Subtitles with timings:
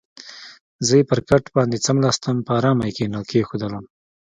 [0.85, 2.93] زه یې پر کټ باندې څملاستم، په آرامه یې
[3.29, 3.85] کېښودلم.